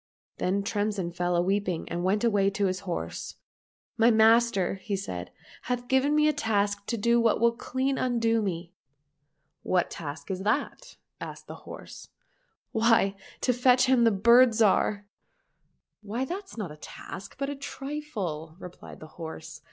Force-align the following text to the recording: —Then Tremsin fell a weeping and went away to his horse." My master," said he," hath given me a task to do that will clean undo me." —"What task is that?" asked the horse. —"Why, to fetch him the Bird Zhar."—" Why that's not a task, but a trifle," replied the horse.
—Then 0.39 0.63
Tremsin 0.63 1.11
fell 1.11 1.35
a 1.35 1.43
weeping 1.43 1.87
and 1.87 2.03
went 2.03 2.23
away 2.23 2.49
to 2.49 2.65
his 2.65 2.79
horse." 2.79 3.35
My 3.99 4.09
master," 4.09 4.81
said 4.95 5.29
he," 5.29 5.33
hath 5.69 5.87
given 5.87 6.15
me 6.15 6.27
a 6.27 6.33
task 6.33 6.87
to 6.87 6.97
do 6.97 7.21
that 7.25 7.39
will 7.39 7.51
clean 7.51 7.99
undo 7.99 8.41
me." 8.41 8.73
—"What 9.71 9.91
task 9.91 10.31
is 10.31 10.41
that?" 10.41 10.97
asked 11.21 11.45
the 11.45 11.53
horse. 11.69 12.07
—"Why, 12.71 13.15
to 13.41 13.53
fetch 13.53 13.85
him 13.85 14.03
the 14.03 14.09
Bird 14.09 14.53
Zhar."—" 14.55 15.05
Why 16.01 16.25
that's 16.25 16.57
not 16.57 16.71
a 16.71 16.77
task, 16.77 17.35
but 17.37 17.51
a 17.51 17.55
trifle," 17.55 18.55
replied 18.57 19.01
the 19.01 19.07
horse. 19.21 19.59